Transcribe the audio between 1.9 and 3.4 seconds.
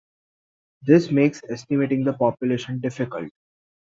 the population difficult.